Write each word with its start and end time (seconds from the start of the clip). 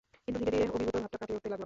কিন্তু 0.25 0.39
ধীরে 0.43 0.51
ধীরে 0.57 0.67
অভিভূত 0.75 0.95
ভাবটা 1.03 1.17
কাটিয়ে 1.19 1.35
উঠতে 1.37 1.47
লগলাম। 1.49 1.59